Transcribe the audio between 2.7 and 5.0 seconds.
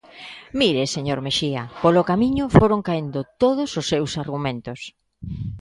caendo todos os seus argumentos.